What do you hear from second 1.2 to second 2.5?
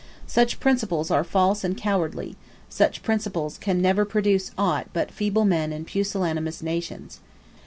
false and cowardly;